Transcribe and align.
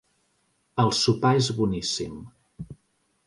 El 0.83 0.89
sopar 0.99 1.33
és 1.41 1.49
boníssim. 1.59 2.15